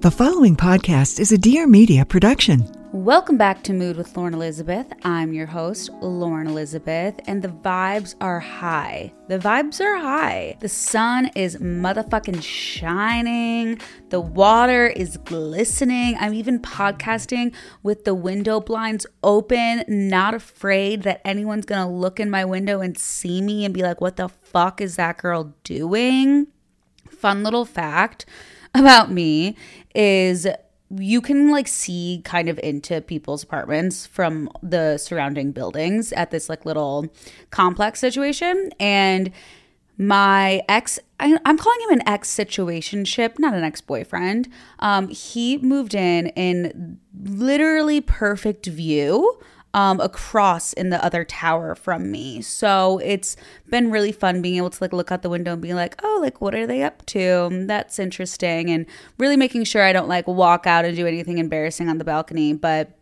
[0.00, 2.64] The following podcast is a Dear Media production.
[2.92, 4.86] Welcome back to Mood with Lauren Elizabeth.
[5.02, 9.12] I'm your host, Lauren Elizabeth, and the vibes are high.
[9.26, 10.56] The vibes are high.
[10.60, 13.80] The sun is motherfucking shining.
[14.10, 16.16] The water is glistening.
[16.20, 17.52] I'm even podcasting
[17.82, 22.96] with the window blinds open, not afraid that anyone's gonna look in my window and
[22.96, 26.46] see me and be like, what the fuck is that girl doing?
[27.10, 28.26] Fun little fact
[28.78, 29.56] about me
[29.94, 30.46] is
[30.90, 36.48] you can like see kind of into people's apartments from the surrounding buildings at this
[36.48, 37.06] like little
[37.50, 38.70] complex situation.
[38.80, 39.30] And
[39.98, 44.48] my ex I, am calling him an ex situationship not an ex-boyfriend.
[44.78, 49.40] Um, he moved in in literally perfect view
[49.74, 52.40] um, across in the other tower from me.
[52.40, 53.36] So it's
[53.68, 56.18] been really fun being able to like look out the window and be like, oh,
[56.20, 57.64] like what are they up to?
[57.66, 58.70] That's interesting.
[58.70, 58.86] And
[59.18, 62.54] really making sure I don't like walk out and do anything embarrassing on the balcony.
[62.54, 62.97] But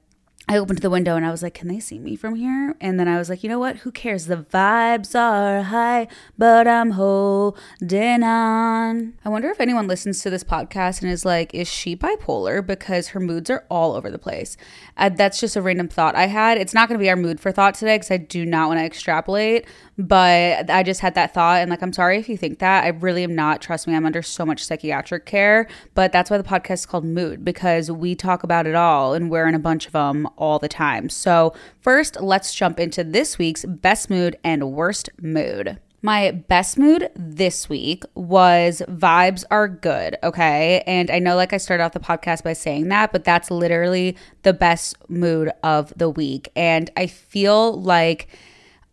[0.48, 2.77] I opened the window and I was like, can they see me from here?
[2.80, 3.78] And then I was like, you know what?
[3.78, 4.27] Who cares?
[4.27, 6.06] The vibes are high,
[6.38, 9.15] but I'm holding on.
[9.25, 12.65] I wonder if anyone listens to this podcast and is like, is she bipolar?
[12.65, 14.56] Because her moods are all over the place.
[14.97, 16.59] Uh, that's just a random thought I had.
[16.59, 18.78] It's not going to be our mood for thought today because I do not want
[18.78, 19.66] to extrapolate,
[19.99, 21.61] but I just had that thought.
[21.61, 22.84] And like, I'm sorry if you think that.
[22.84, 23.62] I really am not.
[23.62, 27.05] Trust me, I'm under so much psychiatric care, but that's why the podcast is called
[27.05, 30.59] Mood because we talk about it all and we're in a bunch of them all
[30.59, 31.09] the time.
[31.09, 35.79] So, first, let's jump into this week's best mood and worst mood.
[36.03, 40.84] My best mood this week was vibes are good, okay?
[40.87, 44.17] And I know like I started off the podcast by saying that, but that's literally
[44.43, 46.51] the best mood of the week.
[46.55, 48.28] And I feel like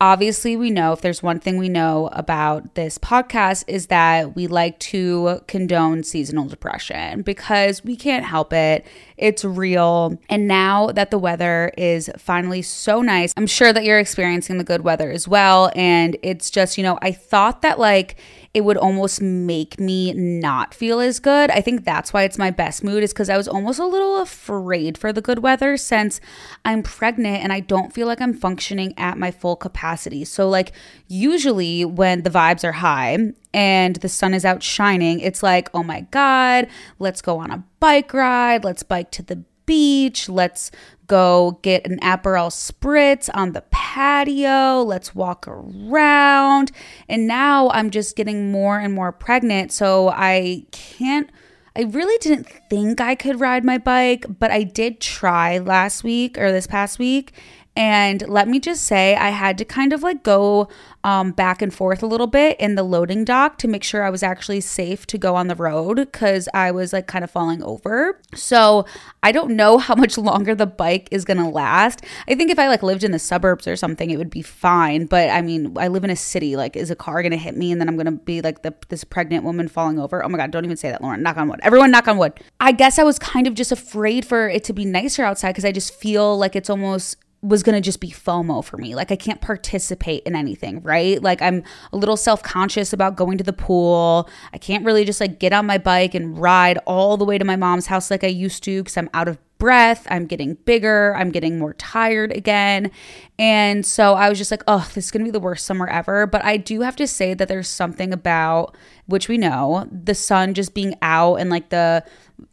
[0.04, 4.48] obviously we know if there's one thing we know about this podcast is that we
[4.48, 8.86] like to condone seasonal depression because we can't help it.
[9.16, 10.20] It's real.
[10.28, 14.66] And now that the weather is finally so nice i'm sure that you're experiencing the
[14.66, 15.72] good weather as well.
[15.74, 18.18] And it's just you know i thought that like
[18.54, 21.50] it would almost make me not feel as good.
[21.50, 24.22] I think that's why it's my best mood, is because I was almost a little
[24.22, 26.22] afraid for the good weather since
[26.64, 30.24] I'm pregnant and I don't feel like I'm functioning at my full capacity.
[30.24, 30.72] So, like,
[31.08, 33.18] usually when the vibes are high
[33.54, 36.68] and the sun is out shining, it's like, oh my God,
[37.00, 40.28] let's go on a bike ride, let's bike to the beach.
[40.28, 40.72] Let's
[41.08, 44.84] go get an Aperol spritz on the patio.
[44.84, 46.72] Let's walk around.
[47.08, 49.72] And now I'm just getting more and more pregnant.
[49.72, 51.30] So I can't.
[51.76, 56.38] I really didn't think I could ride my bike, but I did try last week
[56.38, 57.34] or this past week.
[57.76, 60.68] And let me just say, I had to kind of like go
[61.04, 64.12] um, back and forth a little bit in the loading dock to make sure I
[64.12, 67.64] was actually safe to go on the road because I was like kind of falling
[67.64, 68.20] over.
[68.36, 68.86] So
[69.24, 72.06] I don't know how much longer the bike is gonna last.
[72.28, 75.08] I think if I like lived in the suburbs or something, it would be fine.
[75.08, 76.56] But I mean, I live in a city.
[76.56, 79.04] Like, is a car gonna hit me and then I'm gonna be like the this
[79.04, 80.24] pregnant woman falling over?
[80.24, 81.24] Oh my god, don't even say that, Lauren.
[81.24, 81.60] Knock on wood.
[81.64, 82.34] Everyone, knock on wood.
[82.60, 85.66] I guess I was kind of just afraid for it to be nicer outside because
[85.66, 88.96] I just feel like it's almost was going to just be FOMO for me.
[88.96, 91.22] Like I can't participate in anything, right?
[91.22, 94.30] Like I'm a little self-conscious about going to the pool.
[94.54, 97.44] I can't really just like get on my bike and ride all the way to
[97.44, 100.06] my mom's house like I used to cuz I'm out of breath.
[100.10, 101.16] I'm getting bigger.
[101.16, 102.92] I'm getting more tired again.
[103.40, 105.88] And so I was just like, oh, this is going to be the worst summer
[105.88, 106.28] ever.
[106.28, 108.76] But I do have to say that there's something about,
[109.06, 112.04] which we know, the sun just being out and like the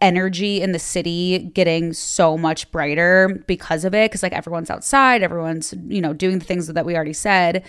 [0.00, 4.10] energy in the city getting so much brighter because of it.
[4.10, 7.64] Because like everyone's outside everyone's you know doing the things that we already said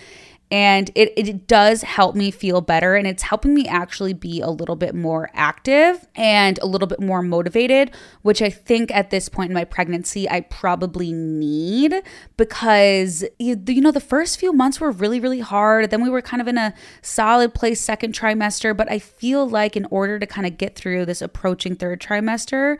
[0.52, 2.94] And it, it does help me feel better.
[2.94, 7.00] And it's helping me actually be a little bit more active and a little bit
[7.00, 7.90] more motivated,
[8.20, 11.94] which I think at this point in my pregnancy, I probably need
[12.36, 15.88] because, you you know, the first few months were really, really hard.
[15.88, 18.76] Then we were kind of in a solid place second trimester.
[18.76, 22.78] But I feel like in order to kind of get through this approaching third trimester,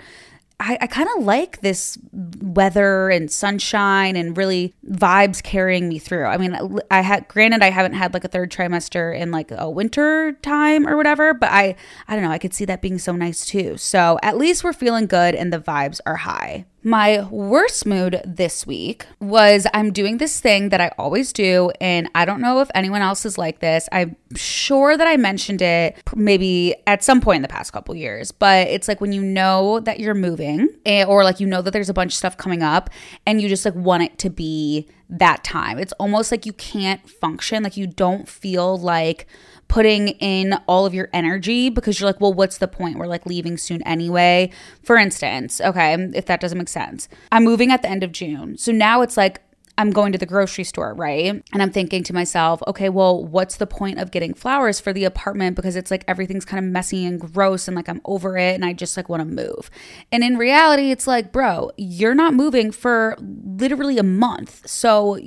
[0.62, 6.26] I, I kind of like this weather and sunshine and really vibes carrying me through.
[6.26, 9.68] I mean, I had granted I haven't had like a third trimester in like a
[9.68, 11.74] winter time or whatever, but I
[12.06, 13.76] I don't know, I could see that being so nice too.
[13.76, 16.66] So at least we're feeling good and the vibes are high.
[16.84, 22.10] My worst mood this week was I'm doing this thing that I always do, and
[22.12, 23.88] I don't know if anyone else is like this.
[23.92, 28.32] I'm sure that I mentioned it maybe at some point in the past couple years,
[28.32, 31.70] but it's like when you know that you're moving, eh, or like you know that
[31.70, 32.90] there's a bunch of stuff coming up,
[33.26, 35.78] and you just like want it to be that time.
[35.78, 39.28] It's almost like you can't function, like you don't feel like
[39.72, 42.98] putting in all of your energy because you're like, well, what's the point?
[42.98, 44.50] We're like leaving soon anyway.
[44.82, 48.58] For instance, okay, if that doesn't make sense, I'm moving at the end of June.
[48.58, 49.40] So now it's like,
[49.78, 51.42] I'm going to the grocery store, right?
[51.52, 55.04] And I'm thinking to myself, okay, well, what's the point of getting flowers for the
[55.04, 58.54] apartment because it's like everything's kind of messy and gross and like I'm over it
[58.54, 59.70] and I just like want to move.
[60.10, 64.68] And in reality, it's like, bro, you're not moving for literally a month.
[64.68, 65.18] So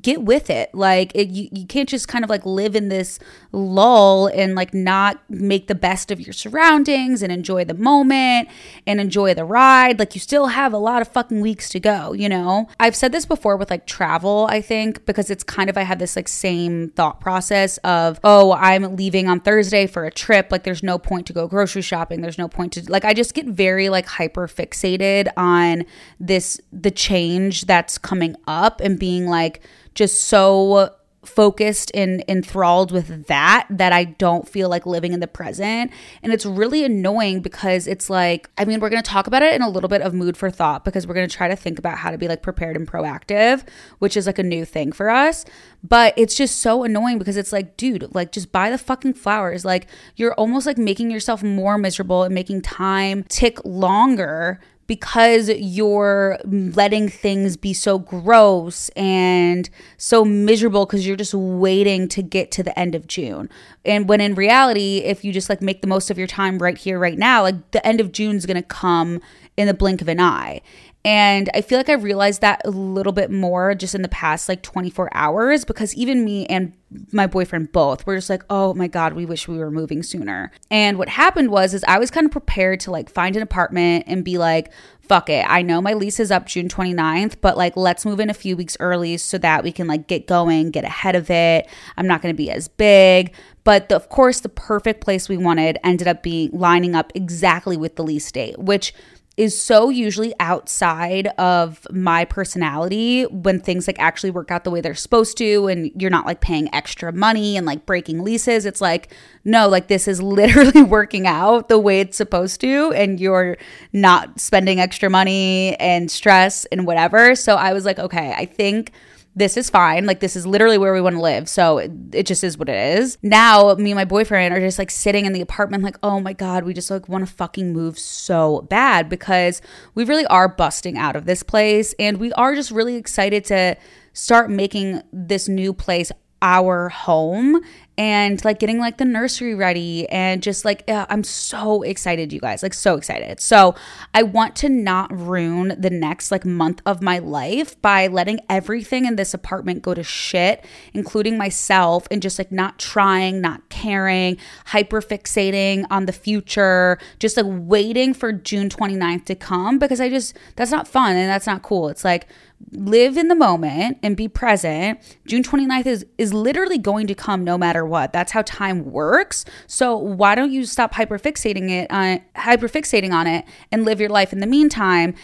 [0.00, 0.74] get with it.
[0.74, 3.18] Like it, you, you can't just kind of like live in this
[3.52, 8.48] lull and like not make the best of your surroundings and enjoy the moment
[8.86, 9.98] and enjoy the ride.
[9.98, 12.68] Like you still have a lot of fucking weeks to go, you know?
[12.78, 15.82] I've said this before with like like travel, I think, because it's kind of, I
[15.82, 20.48] have this like same thought process of, oh, I'm leaving on Thursday for a trip.
[20.50, 22.20] Like, there's no point to go grocery shopping.
[22.20, 25.84] There's no point to, like, I just get very like hyper fixated on
[26.18, 29.62] this, the change that's coming up and being like,
[29.94, 30.94] just so
[31.28, 35.92] focused and enthralled with that that I don't feel like living in the present.
[36.22, 39.54] And it's really annoying because it's like, I mean, we're going to talk about it
[39.54, 41.78] in a little bit of mood for thought because we're going to try to think
[41.78, 43.64] about how to be like prepared and proactive,
[43.98, 45.44] which is like a new thing for us.
[45.82, 49.64] But it's just so annoying because it's like, dude, like just buy the fucking flowers.
[49.64, 49.86] Like
[50.16, 57.10] you're almost like making yourself more miserable and making time tick longer because you're letting
[57.10, 59.68] things be so gross and
[59.98, 63.50] so miserable because you're just waiting to get to the end of June.
[63.84, 66.76] And when in reality, if you just like make the most of your time right
[66.76, 69.20] here, right now, like the end of June is going to come
[69.58, 70.62] in the blink of an eye.
[71.08, 74.46] And I feel like I realized that a little bit more just in the past
[74.46, 76.74] like 24 hours because even me and
[77.12, 80.52] my boyfriend both were just like, "Oh my god, we wish we were moving sooner."
[80.70, 84.04] And what happened was is I was kind of prepared to like find an apartment
[84.06, 84.70] and be like,
[85.00, 85.46] "Fuck it.
[85.48, 88.54] I know my lease is up June 29th, but like let's move in a few
[88.54, 91.70] weeks early so that we can like get going, get ahead of it.
[91.96, 93.32] I'm not going to be as big."
[93.64, 97.78] But the, of course, the perfect place we wanted ended up being lining up exactly
[97.78, 98.92] with the lease date, which
[99.38, 104.80] is so usually outside of my personality when things like actually work out the way
[104.80, 108.66] they're supposed to and you're not like paying extra money and like breaking leases.
[108.66, 109.14] It's like,
[109.44, 113.56] no, like this is literally working out the way it's supposed to and you're
[113.92, 117.36] not spending extra money and stress and whatever.
[117.36, 118.90] So I was like, okay, I think
[119.34, 120.06] this is fine.
[120.06, 121.48] Like, this is literally where we want to live.
[121.48, 123.18] So it, just is what it is.
[123.22, 126.32] Now, me and my boyfriend are just like sitting in the apartment, like, oh my
[126.32, 129.62] God, we just like want to fucking move so bad because
[129.94, 131.94] we really are busting out of this place.
[131.98, 133.76] And we are just really excited to
[134.12, 136.10] start making this new place
[136.42, 137.60] our home
[137.98, 142.40] and like getting like the nursery ready and just like yeah, I'm so excited you
[142.40, 143.40] guys like so excited.
[143.40, 143.74] So
[144.14, 149.04] I want to not ruin the next like month of my life by letting everything
[149.04, 150.64] in this apartment go to shit
[150.94, 154.36] including myself and just like not trying, not caring,
[154.66, 160.08] hyper fixating on the future, just like waiting for June 29th to come because I
[160.08, 161.88] just that's not fun and that's not cool.
[161.88, 162.28] It's like
[162.72, 165.00] live in the moment and be present.
[165.26, 168.12] June 29th is is literally going to come no matter what.
[168.12, 169.44] That's how time works.
[169.66, 174.32] So why don't you stop hyperfixating it on hyperfixating on it and live your life
[174.32, 175.14] in the meantime?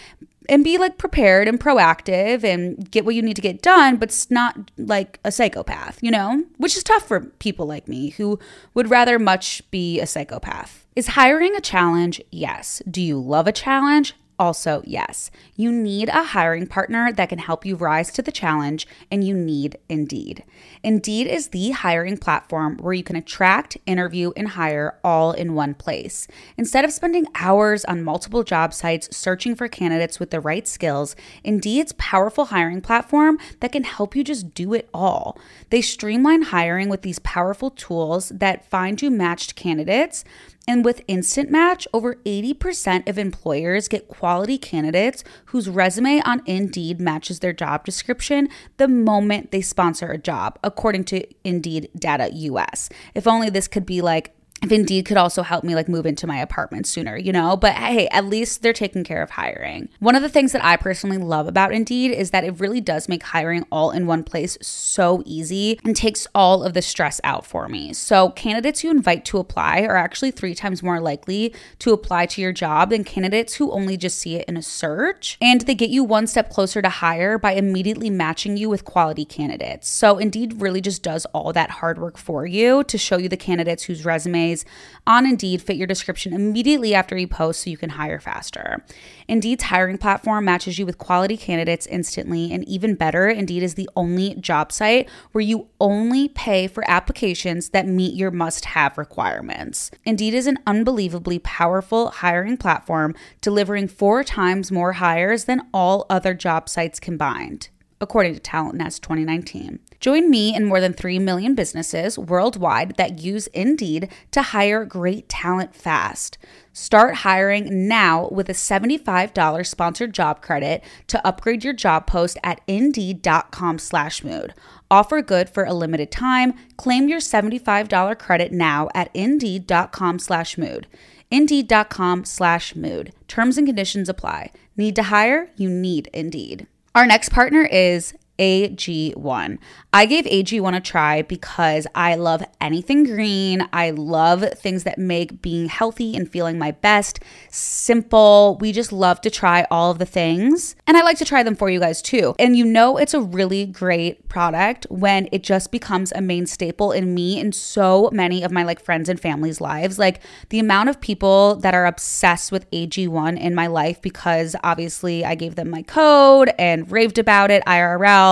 [0.46, 4.10] And be like prepared and proactive and get what you need to get done, but
[4.10, 6.44] it's not like a psychopath, you know?
[6.58, 8.38] Which is tough for people like me who
[8.74, 10.86] would rather much be a psychopath.
[10.94, 12.20] Is hiring a challenge?
[12.30, 12.82] Yes.
[12.90, 14.14] Do you love a challenge?
[14.36, 18.86] Also, yes, you need a hiring partner that can help you rise to the challenge,
[19.10, 20.42] and you need Indeed.
[20.82, 25.74] Indeed is the hiring platform where you can attract, interview, and hire all in one
[25.74, 26.26] place.
[26.58, 31.14] Instead of spending hours on multiple job sites searching for candidates with the right skills,
[31.44, 35.38] Indeed's powerful hiring platform that can help you just do it all.
[35.70, 40.24] They streamline hiring with these powerful tools that find you matched candidates
[40.66, 47.00] and with Instant Match, over 80% of employers get quality candidates whose resume on Indeed
[47.00, 52.88] matches their job description the moment they sponsor a job, according to Indeed Data US.
[53.14, 56.26] If only this could be like if Indeed could also help me like move into
[56.26, 57.56] my apartment sooner, you know?
[57.56, 59.90] But hey, at least they're taking care of hiring.
[59.98, 63.08] One of the things that I personally love about Indeed is that it really does
[63.08, 67.44] make hiring all in one place so easy and takes all of the stress out
[67.44, 67.92] for me.
[67.92, 72.40] So, candidates you invite to apply are actually three times more likely to apply to
[72.40, 75.36] your job than candidates who only just see it in a search.
[75.42, 79.26] And they get you one step closer to hire by immediately matching you with quality
[79.26, 79.88] candidates.
[79.90, 83.36] So, Indeed really just does all that hard work for you to show you the
[83.36, 84.06] candidates whose
[84.44, 84.64] resumes
[85.06, 88.82] on Indeed fit your description immediately after you post so you can hire faster.
[89.28, 93.88] Indeed's hiring platform matches you with quality candidates instantly, and even better, Indeed is the
[93.96, 99.90] only job site where you only pay for applications that meet your must have requirements.
[100.04, 106.32] Indeed is an unbelievably powerful hiring platform, delivering four times more hires than all other
[106.32, 107.68] job sites combined
[108.00, 109.78] according to Talent Nest 2019.
[110.04, 115.30] Join me and more than 3 million businesses worldwide that use Indeed to hire great
[115.30, 116.36] talent fast.
[116.74, 122.60] Start hiring now with a $75 sponsored job credit to upgrade your job post at
[122.66, 124.52] indeed.com slash mood.
[124.90, 126.52] Offer good for a limited time.
[126.76, 130.86] Claim your $75 credit now at indeed.com slash mood.
[131.30, 133.14] Indeed.com slash mood.
[133.26, 134.50] Terms and conditions apply.
[134.76, 135.48] Need to hire?
[135.56, 136.66] You need Indeed.
[136.94, 139.58] Our next partner is AG1.
[139.92, 143.68] I gave AG1 a try because I love anything green.
[143.72, 148.58] I love things that make being healthy and feeling my best simple.
[148.60, 150.74] We just love to try all of the things.
[150.86, 152.34] And I like to try them for you guys too.
[152.38, 156.90] And you know, it's a really great product when it just becomes a main staple
[156.90, 159.98] in me and so many of my like friends and family's lives.
[159.98, 165.24] Like the amount of people that are obsessed with AG1 in my life because obviously
[165.24, 168.23] I gave them my code and raved about it IRL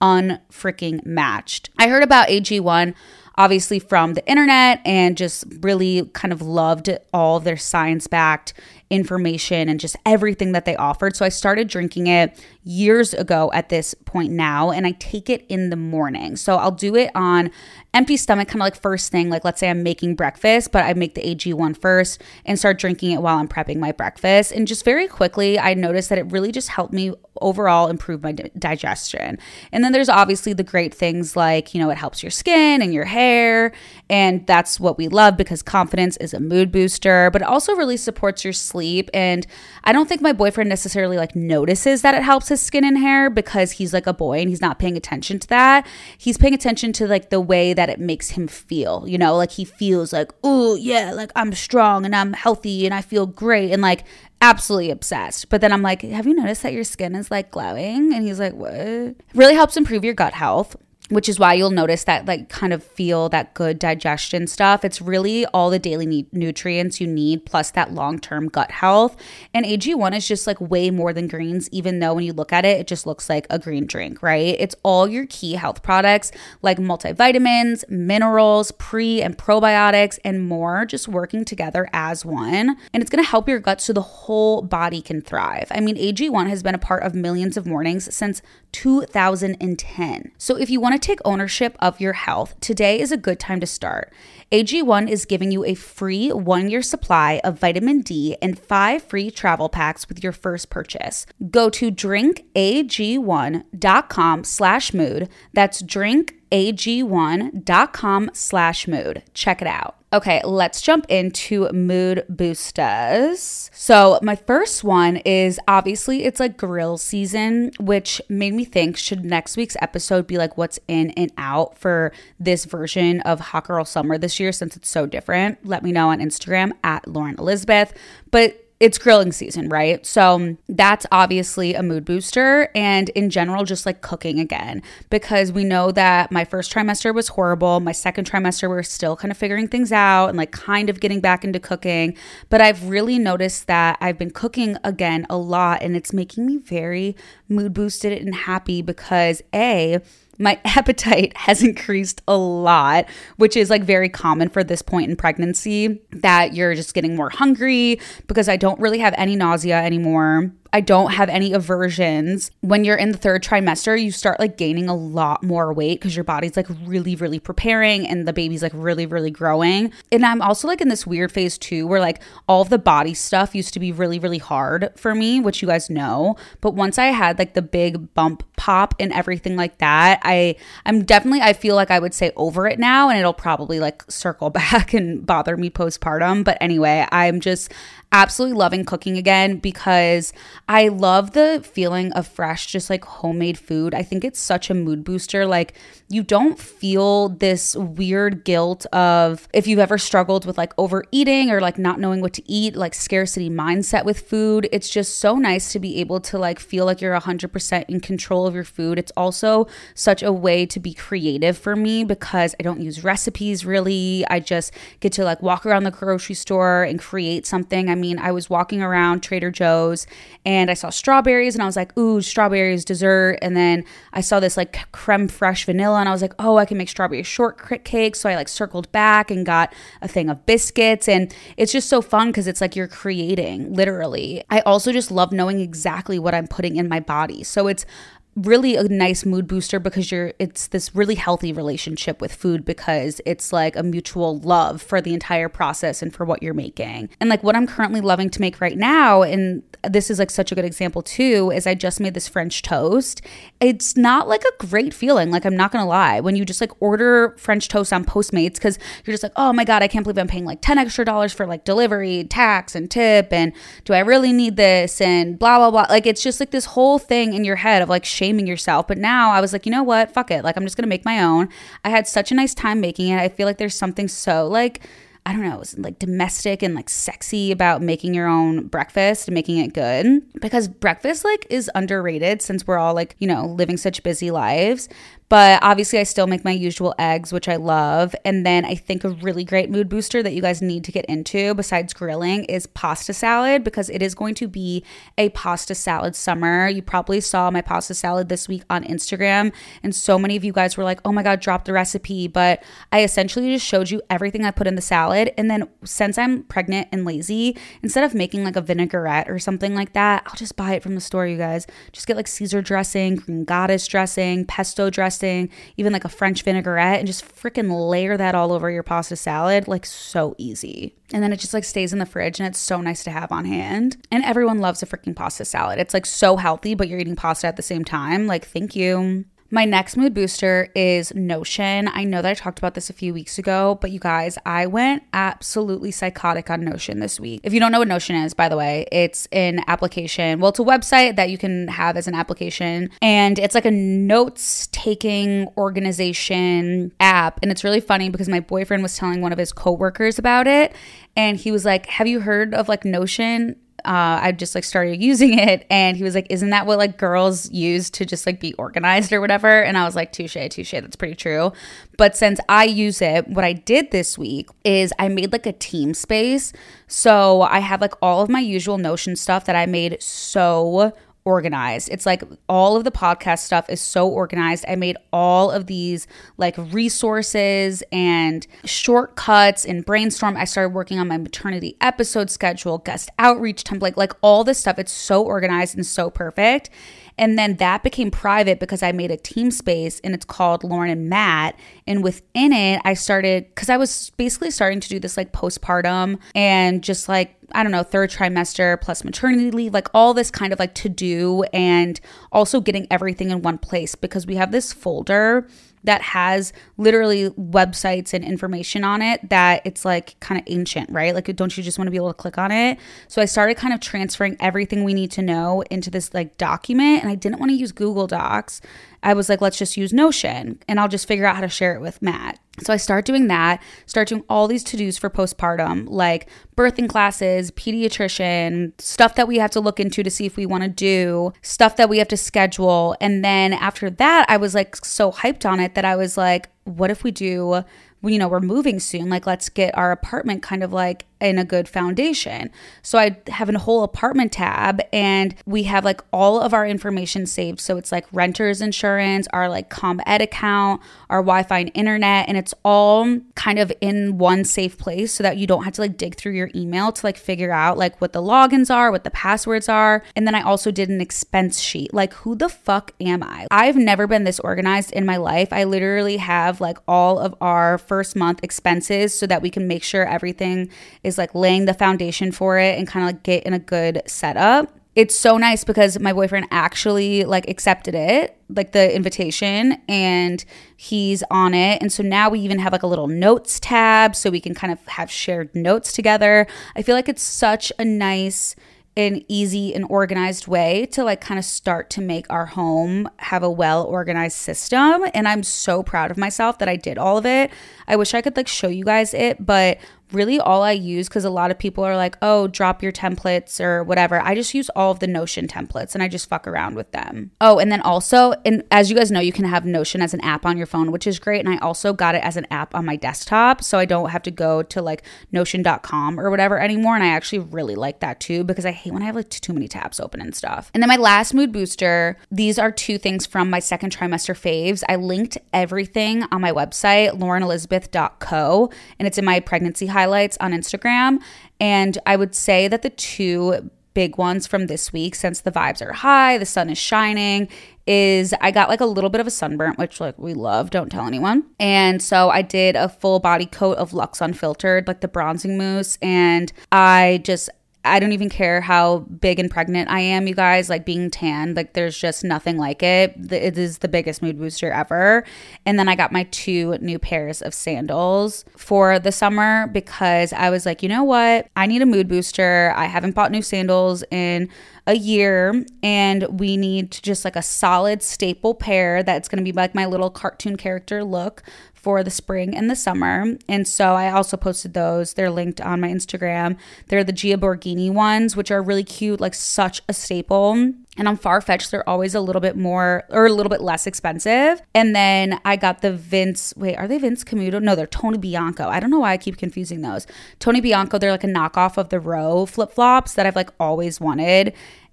[0.00, 1.70] unfreaking matched.
[1.78, 2.94] I heard about AG1
[3.36, 8.54] obviously from the internet and just really kind of loved all their science backed
[8.92, 11.16] information and just everything that they offered.
[11.16, 15.46] So I started drinking it years ago at this point now, and I take it
[15.48, 16.36] in the morning.
[16.36, 17.50] So I'll do it on
[17.94, 19.30] empty stomach, kind of like first thing.
[19.30, 23.12] Like let's say I'm making breakfast, but I make the AG1 first and start drinking
[23.12, 24.52] it while I'm prepping my breakfast.
[24.52, 28.32] And just very quickly, I noticed that it really just helped me overall improve my
[28.32, 29.38] digestion.
[29.72, 32.92] And then there's obviously the great things like, you know, it helps your skin and
[32.92, 33.72] your hair.
[34.10, 37.96] And that's what we love because confidence is a mood booster, but it also really
[37.96, 38.81] supports your sleep.
[39.14, 39.46] And
[39.84, 43.30] I don't think my boyfriend necessarily like notices that it helps his skin and hair
[43.30, 45.86] because he's like a boy and he's not paying attention to that.
[46.18, 49.52] He's paying attention to like the way that it makes him feel, you know, like
[49.52, 53.72] he feels like, oh, yeah, like I'm strong and I'm healthy and I feel great.
[53.72, 54.04] And like
[54.40, 55.48] absolutely obsessed.
[55.48, 58.12] But then I'm like, have you noticed that your skin is like glowing?
[58.12, 59.14] And he's like, what?
[59.34, 60.76] Really helps improve your gut health
[61.08, 64.84] which is why you'll notice that like kind of feel that good digestion stuff.
[64.84, 69.16] It's really all the daily need- nutrients you need plus that long-term gut health.
[69.52, 72.64] And AG1 is just like way more than greens even though when you look at
[72.64, 74.56] it it just looks like a green drink, right?
[74.58, 76.32] It's all your key health products
[76.62, 82.76] like multivitamins, minerals, pre and probiotics and more just working together as one.
[82.92, 85.66] And it's going to help your gut so the whole body can thrive.
[85.70, 88.42] I mean, AG1 has been a part of millions of mornings since
[88.72, 90.32] 2010.
[90.38, 93.60] So if you want to take ownership of your health, today is a good time
[93.60, 94.12] to start.
[94.50, 99.30] AG1 is giving you a free one year supply of vitamin D and five free
[99.30, 101.26] travel packs with your first purchase.
[101.50, 105.28] Go to drinkag1.com slash mood.
[105.52, 109.22] That's drinkag1.com slash mood.
[109.32, 110.01] Check it out.
[110.12, 113.70] Okay, let's jump into mood boosters.
[113.72, 119.24] So, my first one is obviously it's like grill season, which made me think should
[119.24, 123.86] next week's episode be like what's in and out for this version of Hot Girl
[123.86, 125.64] Summer this year since it's so different?
[125.64, 127.94] Let me know on Instagram at Lauren Elizabeth.
[128.30, 130.04] But it's grilling season, right?
[130.04, 132.68] So that's obviously a mood booster.
[132.74, 137.28] And in general, just like cooking again, because we know that my first trimester was
[137.28, 137.78] horrible.
[137.78, 140.98] My second trimester, we are still kind of figuring things out and like kind of
[140.98, 142.16] getting back into cooking.
[142.50, 146.56] But I've really noticed that I've been cooking again a lot and it's making me
[146.56, 147.14] very
[147.48, 150.00] mood boosted and happy because A,
[150.42, 155.16] my appetite has increased a lot, which is like very common for this point in
[155.16, 160.52] pregnancy that you're just getting more hungry because I don't really have any nausea anymore.
[160.74, 162.50] I don't have any aversions.
[162.60, 166.16] When you're in the third trimester, you start like gaining a lot more weight because
[166.16, 169.92] your body's like really, really preparing and the baby's like really, really growing.
[170.10, 173.54] And I'm also like in this weird phase too where like all the body stuff
[173.54, 176.36] used to be really, really hard for me, which you guys know.
[176.62, 181.04] But once I had like the big bump pop and everything like that, I I'm
[181.04, 184.48] definitely I feel like I would say over it now and it'll probably like circle
[184.62, 186.44] back and bother me postpartum.
[186.44, 187.70] But anyway, I'm just
[188.12, 190.32] absolutely loving cooking again because
[190.68, 193.94] I love the feeling of fresh, just like homemade food.
[193.94, 195.44] I think it's such a mood booster.
[195.44, 195.74] Like,
[196.08, 201.60] you don't feel this weird guilt of if you've ever struggled with like overeating or
[201.60, 204.68] like not knowing what to eat, like scarcity mindset with food.
[204.72, 208.46] It's just so nice to be able to like feel like you're 100% in control
[208.46, 208.98] of your food.
[208.98, 213.64] It's also such a way to be creative for me because I don't use recipes
[213.64, 214.24] really.
[214.28, 217.88] I just get to like walk around the grocery store and create something.
[217.88, 220.06] I mean, I was walking around Trader Joe's
[220.44, 223.38] and I saw strawberries and I was like, ooh, strawberries dessert.
[223.42, 226.64] And then I saw this like creme fraiche vanilla and I was like, oh, I
[226.64, 228.16] can make strawberry shortcake.
[228.16, 231.08] So I like circled back and got a thing of biscuits.
[231.08, 234.42] And it's just so fun because it's like you're creating literally.
[234.50, 237.44] I also just love knowing exactly what I'm putting in my body.
[237.44, 237.86] So it's
[238.34, 243.20] really a nice mood booster because you're it's this really healthy relationship with food because
[243.26, 247.10] it's like a mutual love for the entire process and for what you're making.
[247.20, 250.52] And like what I'm currently loving to make right now and this is like such
[250.52, 253.20] a good example too is I just made this french toast.
[253.60, 256.20] It's not like a great feeling, like I'm not going to lie.
[256.20, 259.64] When you just like order french toast on Postmates cuz you're just like, "Oh my
[259.64, 262.90] god, I can't believe I'm paying like 10 extra dollars for like delivery, tax and
[262.90, 263.52] tip and
[263.84, 266.98] do I really need this and blah blah blah." Like it's just like this whole
[266.98, 268.86] thing in your head of like shaming yourself.
[268.86, 270.12] But now I was like, you know what?
[270.14, 270.44] Fuck it.
[270.44, 271.48] Like, I'm just going to make my own.
[271.84, 273.18] I had such a nice time making it.
[273.18, 274.86] I feel like there's something so like,
[275.24, 279.28] I don't know, it was like domestic and like sexy about making your own breakfast
[279.28, 283.46] and making it good because breakfast like is underrated since we're all like, you know,
[283.46, 284.88] living such busy lives.
[285.32, 288.14] But obviously, I still make my usual eggs, which I love.
[288.22, 291.06] And then I think a really great mood booster that you guys need to get
[291.06, 294.84] into besides grilling is pasta salad because it is going to be
[295.16, 296.68] a pasta salad summer.
[296.68, 299.54] You probably saw my pasta salad this week on Instagram.
[299.82, 302.28] And so many of you guys were like, oh my God, drop the recipe.
[302.28, 305.32] But I essentially just showed you everything I put in the salad.
[305.38, 309.74] And then since I'm pregnant and lazy, instead of making like a vinaigrette or something
[309.74, 311.66] like that, I'll just buy it from the store, you guys.
[311.90, 316.98] Just get like Caesar dressing, green goddess dressing, pesto dressing even like a French vinaigrette,
[316.98, 319.68] and just freaking layer that all over your pasta salad.
[319.68, 320.94] Like, so easy.
[321.12, 323.32] And then it just like stays in the fridge and it's so nice to have
[323.32, 323.98] on hand.
[324.10, 325.78] And everyone loves a freaking pasta salad.
[325.78, 328.26] It's like so healthy, but you're eating pasta at the same time.
[328.26, 329.24] Like, thank you.
[329.54, 331.86] My next mood booster is Notion.
[331.92, 334.64] I know that I talked about this a few weeks ago, but you guys, I
[334.64, 337.42] went absolutely psychotic on Notion this week.
[337.44, 340.40] If you don't know what Notion is, by the way, it's an application.
[340.40, 343.70] Well, it's a website that you can have as an application, and it's like a
[343.70, 347.38] notes taking organization app.
[347.42, 350.74] And it's really funny because my boyfriend was telling one of his coworkers about it,
[351.14, 353.56] and he was like, Have you heard of like Notion?
[353.84, 356.98] Uh, I just like started using it and he was like, Isn't that what like
[356.98, 359.62] girls use to just like be organized or whatever?
[359.62, 361.52] And I was like, Touche, touche, that's pretty true.
[361.96, 365.52] But since I use it, what I did this week is I made like a
[365.52, 366.52] team space.
[366.86, 370.92] So I have like all of my usual Notion stuff that I made so
[371.24, 371.88] organized.
[371.90, 374.64] It's like all of the podcast stuff is so organized.
[374.66, 376.06] I made all of these
[376.36, 380.36] like resources and shortcuts and brainstorm.
[380.36, 384.78] I started working on my maternity episode schedule, guest outreach template, like all this stuff.
[384.78, 386.70] It's so organized and so perfect.
[387.18, 390.90] And then that became private because I made a team space and it's called Lauren
[390.90, 391.58] and Matt.
[391.86, 396.18] And within it, I started, because I was basically starting to do this like postpartum
[396.34, 400.52] and just like, I don't know, third trimester plus maternity leave, like all this kind
[400.52, 404.72] of like to do and also getting everything in one place because we have this
[404.72, 405.46] folder
[405.84, 411.14] that has literally websites and information on it that it's like kind of ancient, right?
[411.14, 412.78] Like, don't you just want to be able to click on it?
[413.08, 417.02] So I started kind of transferring everything we need to know into this like document,
[417.02, 418.60] and I didn't want to use Google Docs
[419.02, 421.74] I was like, let's just use Notion and I'll just figure out how to share
[421.74, 422.38] it with Matt.
[422.60, 426.88] So I start doing that, start doing all these to dos for postpartum, like birthing
[426.88, 430.68] classes, pediatrician, stuff that we have to look into to see if we want to
[430.68, 432.94] do, stuff that we have to schedule.
[433.00, 436.50] And then after that, I was like so hyped on it that I was like,
[436.64, 437.64] what if we do
[438.10, 439.08] you know, we're moving soon.
[439.08, 442.50] Like, let's get our apartment kind of like in a good foundation.
[442.82, 447.26] So I have a whole apartment tab and we have like all of our information
[447.26, 447.60] saved.
[447.60, 452.36] So it's like renter's insurance, our like ComEd account, our Wi Fi and internet, and
[452.36, 455.96] it's all kind of in one safe place so that you don't have to like
[455.96, 459.10] dig through your email to like figure out like what the logins are, what the
[459.10, 460.02] passwords are.
[460.16, 461.94] And then I also did an expense sheet.
[461.94, 463.46] Like, who the fuck am I?
[463.50, 465.52] I've never been this organized in my life.
[465.52, 469.82] I literally have like all of our first month expenses so that we can make
[469.82, 470.70] sure everything
[471.02, 473.58] is is like laying the foundation for it and kind of like get in a
[473.58, 474.78] good setup.
[474.94, 480.44] It's so nice because my boyfriend actually like accepted it, like the invitation, and
[480.76, 481.80] he's on it.
[481.80, 484.70] And so now we even have like a little notes tab so we can kind
[484.70, 486.46] of have shared notes together.
[486.76, 488.54] I feel like it's such a nice
[488.96, 493.42] an easy and organized way to like kind of start to make our home have
[493.42, 497.24] a well organized system and I'm so proud of myself that I did all of
[497.24, 497.50] it.
[497.88, 499.78] I wish I could like show you guys it, but
[500.12, 503.60] really all I use because a lot of people are like, oh, drop your templates
[503.60, 504.20] or whatever.
[504.20, 507.30] I just use all of the Notion templates and I just fuck around with them.
[507.40, 510.20] Oh, and then also, and as you guys know, you can have Notion as an
[510.20, 511.44] app on your phone, which is great.
[511.44, 513.62] And I also got it as an app on my desktop.
[513.62, 516.94] So I don't have to go to like notion.com or whatever anymore.
[516.94, 519.52] And I actually really like that too because I hate when I have like too
[519.52, 520.70] many tabs open and stuff.
[520.74, 524.82] And then my last mood booster, these are two things from my second trimester faves.
[524.88, 530.52] I linked everything on my website, laurenelizabeth.co, and it's in my pregnancy high highlights on
[530.52, 531.18] Instagram.
[531.60, 535.84] And I would say that the two big ones from this week, since the vibes
[535.84, 537.48] are high, the sun is shining,
[537.86, 540.90] is I got like a little bit of a sunburn, which like we love, don't
[540.90, 541.44] tell anyone.
[541.60, 545.98] And so I did a full body coat of Lux Unfiltered, like the bronzing mousse,
[546.00, 547.50] and I just
[547.84, 550.70] I don't even care how big and pregnant I am, you guys.
[550.70, 553.14] Like being tan, like there's just nothing like it.
[553.32, 555.24] It is the biggest mood booster ever.
[555.66, 560.50] And then I got my two new pairs of sandals for the summer because I
[560.50, 561.48] was like, you know what?
[561.56, 562.72] I need a mood booster.
[562.76, 564.48] I haven't bought new sandals in
[564.86, 569.52] a year and we need just like a solid staple pair that's going to be
[569.54, 571.42] like my little cartoon character look
[571.72, 573.36] for the spring and the summer.
[573.48, 575.14] And so I also posted those.
[575.14, 576.56] They're linked on my Instagram.
[576.88, 580.74] They're the Gia Borghini ones, which are really cute, like such a staple.
[580.98, 584.60] And on Farfetch, they're always a little bit more or a little bit less expensive.
[584.74, 587.62] And then I got the Vince, wait, are they Vince Camuto?
[587.62, 588.68] No, they're Tony Bianco.
[588.68, 590.06] I don't know why I keep confusing those.
[590.38, 594.00] Tony Bianco, they're like a knockoff of the Row flip flops that I've like always
[594.00, 594.52] wanted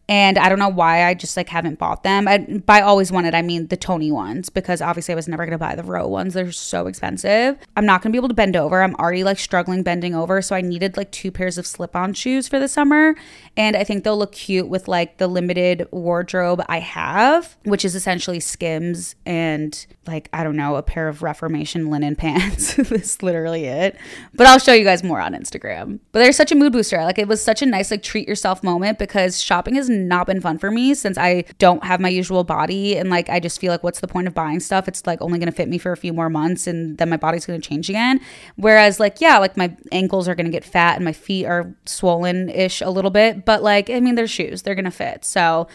[0.09, 2.27] and I don't know why I just like haven't bought them.
[2.27, 5.59] I, by always wanted, I mean the Tony ones because obviously I was never gonna
[5.59, 6.33] buy the Row ones.
[6.33, 7.59] They're so expensive.
[7.77, 8.81] I'm not gonna be able to bend over.
[8.81, 12.47] I'm already like struggling bending over, so I needed like two pairs of slip-on shoes
[12.47, 13.15] for the summer,
[13.55, 17.93] and I think they'll look cute with like the limited wardrobe I have, which is
[17.93, 22.73] essentially Skims and like I don't know a pair of Reformation linen pants.
[22.73, 23.95] That's literally it.
[24.33, 25.99] But I'll show you guys more on Instagram.
[26.11, 26.97] But they're such a mood booster.
[27.03, 30.41] Like it was such a nice like treat yourself moment because shopping is not been
[30.41, 32.97] fun for me since I don't have my usual body.
[32.97, 34.87] And like, I just feel like, what's the point of buying stuff?
[34.87, 37.17] It's like only going to fit me for a few more months and then my
[37.17, 38.19] body's going to change again.
[38.55, 41.73] Whereas, like, yeah, like my ankles are going to get fat and my feet are
[41.85, 43.45] swollen ish a little bit.
[43.45, 45.25] But like, I mean, they're shoes, they're going to fit.
[45.25, 45.67] So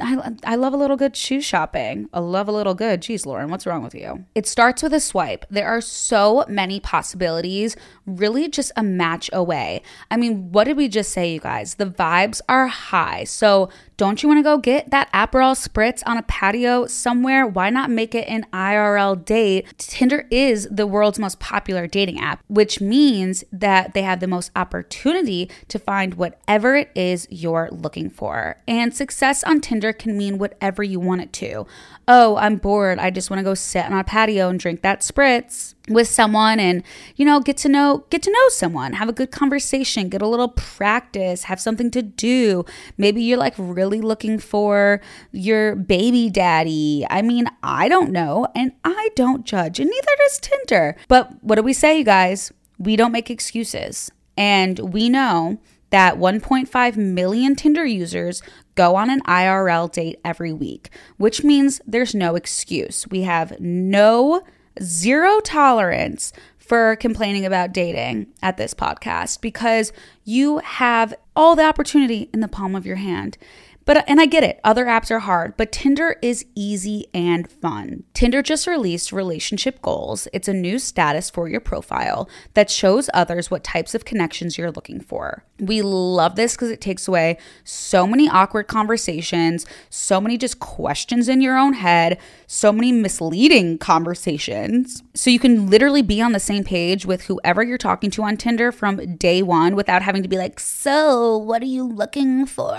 [0.00, 2.08] I, I love a little good shoe shopping.
[2.12, 3.02] I love a little good.
[3.02, 4.24] Geez, Lauren, what's wrong with you?
[4.34, 5.44] It starts with a swipe.
[5.50, 9.82] There are so many possibilities, really just a match away.
[10.10, 11.74] I mean, what did we just say, you guys?
[11.74, 13.24] The vibes are high.
[13.24, 13.68] So
[14.02, 17.46] don't you want to go get that Aperol spritz on a patio somewhere?
[17.46, 19.78] Why not make it an IRL date?
[19.78, 24.50] Tinder is the world's most popular dating app, which means that they have the most
[24.56, 28.56] opportunity to find whatever it is you're looking for.
[28.66, 31.64] And success on Tinder can mean whatever you want it to.
[32.08, 32.98] Oh, I'm bored.
[32.98, 36.60] I just want to go sit on a patio and drink that spritz with someone
[36.60, 36.82] and
[37.16, 40.28] you know get to know get to know someone have a good conversation get a
[40.28, 42.64] little practice have something to do.
[42.96, 45.00] Maybe you're like really looking for
[45.32, 47.06] your baby daddy.
[47.10, 50.96] I mean i don't know and i don't judge and neither does tinder.
[51.08, 52.52] But what do we say you guys?
[52.78, 54.10] We don't make excuses.
[54.36, 55.58] And we know
[55.90, 58.42] that 1.5 million Tinder users
[58.74, 63.06] go on an IRL date every week, which means there's no excuse.
[63.08, 64.42] We have no
[64.80, 69.92] zero tolerance for complaining about dating at this podcast because
[70.24, 73.36] You have all the opportunity in the palm of your hand.
[73.84, 78.04] But and I get it, other apps are hard, but Tinder is easy and fun.
[78.14, 80.28] Tinder just released relationship goals.
[80.32, 84.70] It's a new status for your profile that shows others what types of connections you're
[84.70, 85.44] looking for.
[85.58, 91.28] We love this because it takes away so many awkward conversations, so many just questions
[91.28, 95.02] in your own head, so many misleading conversations.
[95.14, 98.36] So you can literally be on the same page with whoever you're talking to on
[98.36, 102.78] Tinder from day one without having to be like, So, what are you looking for?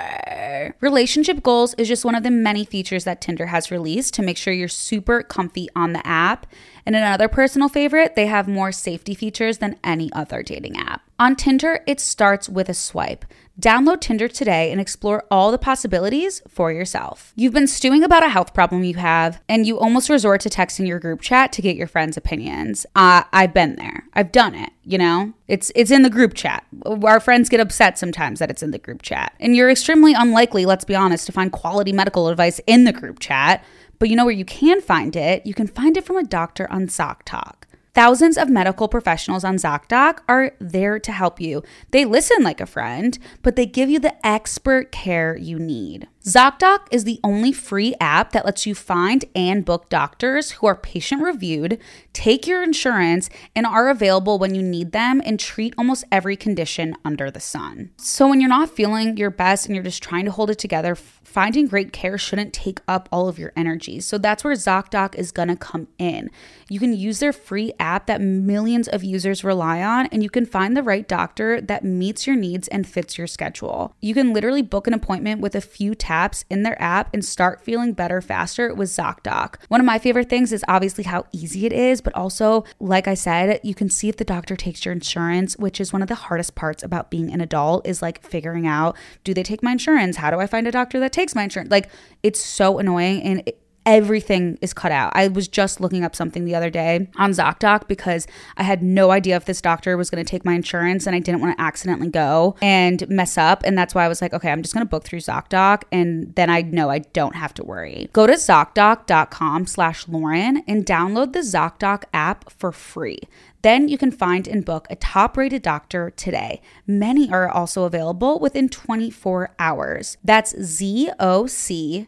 [0.93, 4.37] Relationship goals is just one of the many features that Tinder has released to make
[4.37, 6.45] sure you're super comfy on the app.
[6.85, 11.01] And another personal favorite, they have more safety features than any other dating app.
[11.23, 13.23] On Tinder, it starts with a swipe.
[13.57, 17.31] Download Tinder today and explore all the possibilities for yourself.
[17.37, 20.85] You've been stewing about a health problem you have, and you almost resort to texting
[20.85, 22.85] your group chat to get your friends' opinions.
[22.93, 24.03] Uh, I've been there.
[24.13, 24.71] I've done it.
[24.83, 26.65] You know, it's it's in the group chat.
[26.85, 30.65] Our friends get upset sometimes that it's in the group chat, and you're extremely unlikely,
[30.65, 33.63] let's be honest, to find quality medical advice in the group chat.
[33.97, 35.45] But you know where you can find it?
[35.45, 37.62] You can find it from a doctor on ZocDoc.
[37.95, 41.61] Thousands of medical professionals on ZocDoc are there to help you.
[41.91, 46.07] They listen like a friend, but they give you the expert care you need.
[46.25, 50.75] ZocDoc is the only free app that lets you find and book doctors who are
[50.75, 51.77] patient reviewed,
[52.13, 56.95] take your insurance, and are available when you need them and treat almost every condition
[57.05, 57.91] under the sun.
[57.97, 60.95] So, when you're not feeling your best and you're just trying to hold it together,
[61.33, 63.99] finding great care shouldn't take up all of your energy.
[63.99, 66.29] So, that's where ZocDoc is gonna come in.
[66.69, 70.45] You can use their free app that millions of users rely on, and you can
[70.45, 73.93] find the right doctor that meets your needs and fits your schedule.
[74.01, 77.23] You can literally book an appointment with a few taps taps in their app and
[77.23, 79.55] start feeling better faster with ZocDoc.
[79.67, 83.15] One of my favorite things is obviously how easy it is, but also, like I
[83.15, 86.15] said, you can see if the doctor takes your insurance, which is one of the
[86.15, 90.17] hardest parts about being an adult is like figuring out do they take my insurance?
[90.17, 91.71] How do I find a doctor that takes my insurance?
[91.71, 91.89] Like,
[92.21, 95.11] it's so annoying and it, everything is cut out.
[95.15, 99.11] I was just looking up something the other day on ZocDoc because I had no
[99.11, 101.63] idea if this doctor was going to take my insurance and I didn't want to
[101.63, 103.63] accidentally go and mess up.
[103.65, 106.33] And that's why I was like, okay, I'm just going to book through ZocDoc and
[106.35, 108.09] then I know I don't have to worry.
[108.13, 113.19] Go to ZocDoc.com slash Lauren and download the ZocDoc app for free.
[113.63, 116.61] Then you can find and book a top rated doctor today.
[116.85, 120.17] Many are also available within 24 hours.
[120.21, 122.07] That's Z O C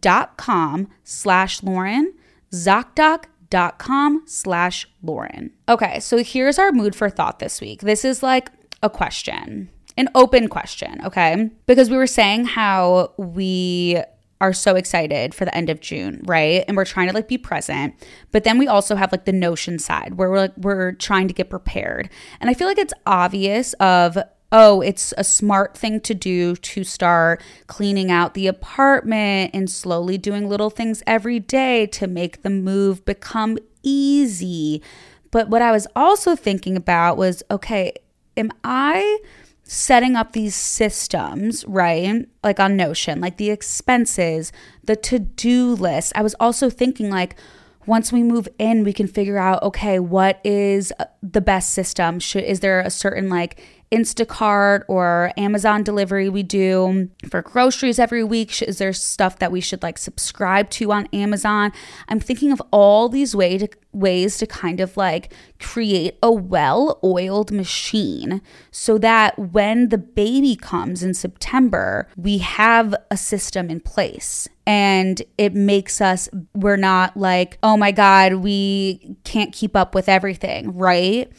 [0.00, 2.14] doc.com slash Lauren,
[2.52, 5.52] ZocDoc.com slash Lauren.
[5.68, 7.80] Okay, so here's our mood for thought this week.
[7.82, 8.50] This is like
[8.82, 11.50] a question, an open question, okay?
[11.66, 14.00] Because we were saying how we
[14.40, 16.64] are so excited for the end of June, right?
[16.68, 17.94] And we're trying to like be present.
[18.30, 21.34] But then we also have like the notion side where we're like we're trying to
[21.34, 22.08] get prepared.
[22.40, 24.16] And I feel like it's obvious of
[24.50, 30.16] oh, it's a smart thing to do to start cleaning out the apartment and slowly
[30.16, 34.82] doing little things every day to make the move become easy.
[35.30, 37.92] But what I was also thinking about was okay,
[38.36, 39.18] am I
[39.64, 42.26] setting up these systems, right?
[42.42, 44.50] Like on Notion, like the expenses,
[44.82, 46.12] the to do list.
[46.16, 47.36] I was also thinking, like,
[47.84, 52.18] once we move in, we can figure out, okay, what is uh, the best system?
[52.18, 58.22] Should, is there a certain like Instacart or Amazon delivery we do for groceries every
[58.22, 58.60] week?
[58.62, 61.72] Is there stuff that we should like subscribe to on Amazon?
[62.08, 66.98] I'm thinking of all these way to, ways to kind of like create a well
[67.02, 73.80] oiled machine so that when the baby comes in September, we have a system in
[73.80, 79.94] place and it makes us we're not like oh my god we can't keep up
[79.94, 81.32] with everything right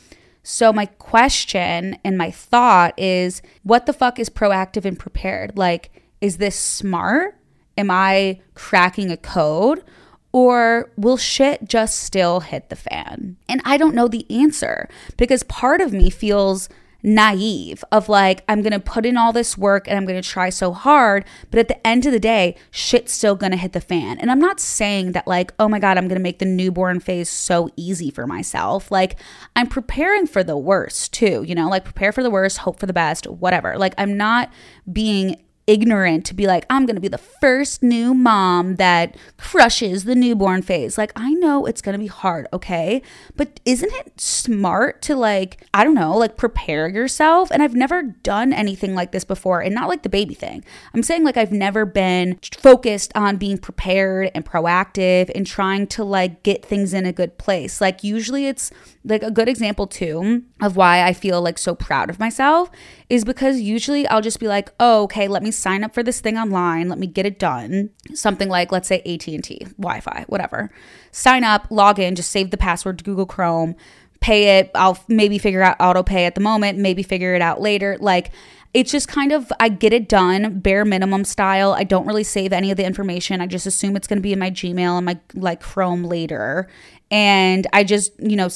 [0.43, 5.57] so, my question and my thought is what the fuck is proactive and prepared?
[5.57, 7.35] Like, is this smart?
[7.77, 9.83] Am I cracking a code?
[10.31, 13.37] Or will shit just still hit the fan?
[13.47, 16.69] And I don't know the answer because part of me feels
[17.01, 20.27] naive of like I'm going to put in all this work and I'm going to
[20.27, 23.73] try so hard, but at the end of the day, shit's still going to hit
[23.73, 24.17] the fan.
[24.19, 26.99] And I'm not saying that like, oh my god, I'm going to make the newborn
[26.99, 28.91] phase so easy for myself.
[28.91, 29.17] Like
[29.55, 32.85] I'm preparing for the worst too, you know, like prepare for the worst, hope for
[32.85, 33.77] the best, whatever.
[33.77, 34.51] Like I'm not
[34.91, 35.37] being
[35.69, 40.15] ignorant to be like, I'm going to be the first new mom that crushes the
[40.15, 40.97] newborn phase.
[40.97, 43.03] Like, I know it's going to be hard, okay?
[43.35, 47.51] But isn't it smart to, like, I don't know, like prepare yourself?
[47.51, 50.65] And I've never done anything like this before, and not like the baby thing.
[50.95, 56.03] I'm saying, like, I've never been focused on being prepared and proactive and trying to,
[56.03, 57.79] like, get things in a good place.
[57.79, 58.71] Like, usually it's
[59.05, 62.71] like a good example, too, of why I feel like so proud of myself
[63.09, 66.21] is because usually I'll just be like, oh, okay, let me sign up for this
[66.21, 66.89] thing online.
[66.89, 67.89] Let me get it done.
[68.13, 70.69] Something like, let's say AT&T, Wi-Fi, whatever.
[71.11, 73.75] Sign up, log in, just save the password to Google Chrome,
[74.19, 74.69] pay it.
[74.75, 77.97] I'll maybe figure out auto pay at the moment, maybe figure it out later.
[77.99, 78.31] Like,
[78.73, 81.73] it's just kind of I get it done bare minimum style.
[81.73, 83.41] I don't really save any of the information.
[83.41, 86.67] I just assume it's going to be in my Gmail and my like Chrome later.
[87.09, 88.49] And I just, you know,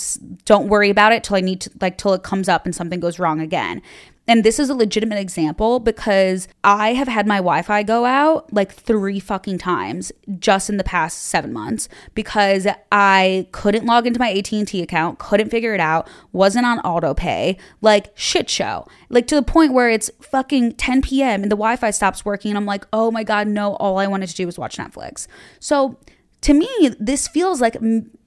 [0.46, 3.00] don't worry about it till I need to like till it comes up and something
[3.00, 3.82] goes wrong again.
[4.28, 8.52] And this is a legitimate example because I have had my Wi Fi go out
[8.54, 14.20] like three fucking times just in the past seven months because I couldn't log into
[14.20, 18.88] my AT&T account, couldn't figure it out, wasn't on auto pay, like shit show.
[19.10, 21.44] Like to the point where it's fucking 10 p.m.
[21.44, 22.52] and the Wi Fi stops working.
[22.52, 25.28] And I'm like, oh my God, no, all I wanted to do was watch Netflix.
[25.60, 26.00] So
[26.42, 27.76] to me, this feels like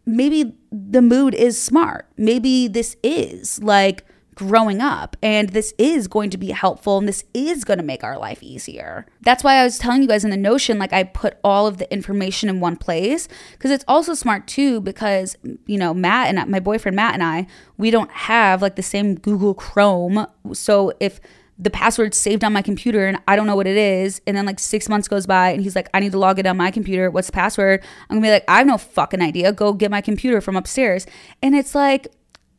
[0.04, 2.06] maybe the mood is smart.
[2.18, 4.04] Maybe this is like,
[4.36, 5.16] growing up.
[5.22, 8.42] And this is going to be helpful and this is going to make our life
[8.42, 9.06] easier.
[9.22, 11.78] That's why I was telling you guys in the Notion, like I put all of
[11.78, 16.50] the information in one place because it's also smart too because, you know, Matt and
[16.50, 17.46] my boyfriend Matt and I,
[17.78, 20.26] we don't have like the same Google Chrome.
[20.52, 21.18] So if
[21.58, 24.20] the password's saved on my computer and I don't know what it is.
[24.26, 26.46] And then like six months goes by and he's like, I need to log it
[26.46, 27.10] on my computer.
[27.10, 27.82] What's the password?
[28.10, 29.52] I'm gonna be like, I have no fucking idea.
[29.52, 31.06] Go get my computer from upstairs.
[31.42, 32.08] And it's like,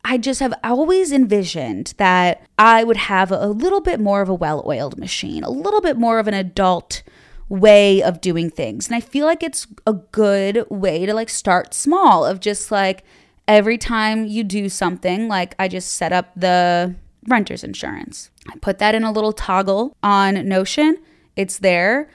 [0.09, 4.33] I just have always envisioned that I would have a little bit more of a
[4.33, 7.03] well oiled machine, a little bit more of an adult
[7.49, 8.87] way of doing things.
[8.87, 13.03] And I feel like it's a good way to like start small of just like
[13.49, 16.95] every time you do something, like I just set up the
[17.27, 18.31] renter's insurance.
[18.47, 20.99] I put that in a little toggle on Notion.
[21.35, 22.09] It's there.